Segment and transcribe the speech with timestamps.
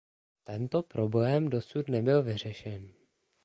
[0.45, 2.93] Tento problém dosud nebyl vyřešen.